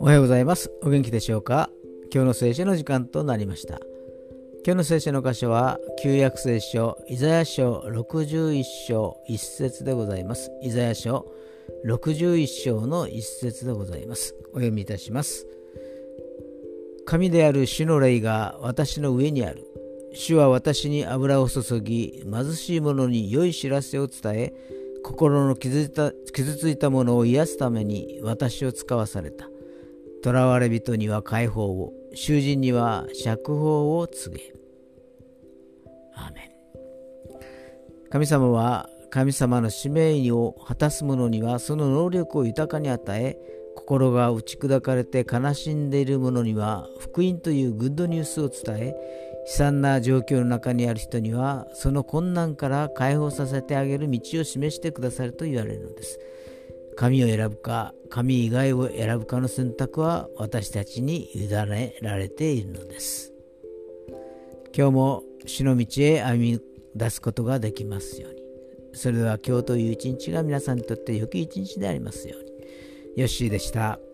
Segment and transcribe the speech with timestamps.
[0.00, 0.70] おはようございます。
[0.82, 1.70] お元気でしょうか？
[2.12, 3.80] 今日の聖書の時間となりました。
[4.66, 10.50] 今日の聖書の箇所は、旧約聖書、イザヤ書61章1節でございます。
[10.62, 11.32] イザヤ書
[11.86, 14.34] 61章の1節でございます。
[14.52, 15.46] お読みいたします。
[17.06, 19.66] 神である主の霊が私の上にある。
[20.14, 24.54] 主は私に油を注ぎ、貧しい者に良い知らせを伝え、
[25.02, 29.48] 心の傷ついたものを癒すために私を使わされた。
[30.22, 34.54] 囚われ人には解放を、囚人には釈放を告げ。
[36.14, 36.50] アーメン
[38.08, 43.36] 神様は神様の使命を果たす者にはその能力を豊かに与え、
[43.74, 48.94] 心が打ち砕かれて悲しんでいる者には福音というグッドニュースを伝え、
[49.46, 56.18] 悲惨な状況の中にある人にはその困難から解放させてあげる道を示してくださると言われるのです。
[56.96, 63.32] 神を選ぶか神以外を選ぶかの選択は私たちに委ねられているのです
[64.76, 66.60] 今日も主の道へ歩み
[66.94, 68.40] 出すことができますように
[68.92, 72.50] それでは今日という一日が皆さんにとって良き一日でありますように
[73.20, 74.13] よッしーでした。